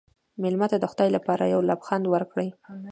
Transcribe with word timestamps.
مېلمه 0.41 0.67
ته 0.71 0.77
د 0.79 0.85
خدای 0.91 1.09
لپاره 1.15 1.51
یو 1.53 1.61
لبخند 1.69 2.05
ورکړه. 2.13 2.45